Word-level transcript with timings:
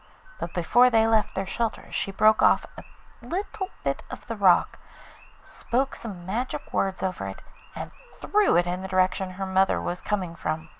But 0.39 0.55
before 0.55 0.89
they 0.89 1.05
left 1.05 1.35
their 1.35 1.45
shelter 1.45 1.91
she 1.91 2.09
broke 2.11 2.41
off 2.41 2.65
a 2.75 2.83
little 3.21 3.69
bit 3.83 4.01
of 4.09 4.25
the 4.25 4.35
rock, 4.35 4.79
spoke 5.43 5.93
some 5.93 6.25
magic 6.25 6.73
words 6.73 7.03
over 7.03 7.27
it, 7.27 7.43
and 7.75 7.91
threw 8.17 8.55
it 8.57 8.65
in 8.65 8.81
the 8.81 8.87
direction 8.87 9.29
her 9.33 9.45
mother 9.45 9.79
was 9.79 10.01
coming 10.01 10.35
from. 10.35 10.69